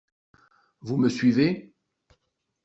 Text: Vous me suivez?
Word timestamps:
Vous 0.79 0.97
me 0.97 1.09
suivez? 1.09 1.75